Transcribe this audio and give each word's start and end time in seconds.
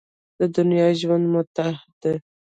د 0.39 0.41
دنیا 0.57 0.87
ژوند 0.99 1.25
متاع 1.33 1.73
ده. 2.01 2.13